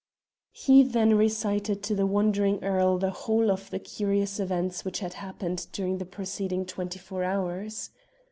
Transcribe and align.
He 0.51 0.81
then 0.81 1.15
recited 1.15 1.83
to 1.83 1.93
the 1.93 2.07
wondering 2.07 2.63
earl 2.63 2.97
the 2.97 3.11
whole 3.11 3.51
of 3.51 3.69
the 3.69 3.77
curious 3.77 4.39
events 4.39 4.83
which 4.83 4.97
had 4.97 5.13
happened 5.13 5.67
during 5.73 5.99
the 5.99 6.05
preceding 6.07 6.65
twenty 6.65 6.97
four 6.97 7.23
hours. 7.23 7.91